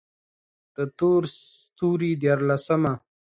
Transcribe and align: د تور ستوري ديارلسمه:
د 0.75 0.77
تور 0.97 1.21
ستوري 1.63 2.11
ديارلسمه: 2.21 2.93